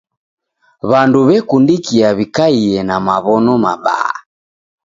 W'andu 0.89 1.19
w'ekundikia 1.27 2.09
w'ikaie 2.17 2.77
na 2.87 2.95
maw'ono 3.05 3.53
mabaa. 3.63 4.11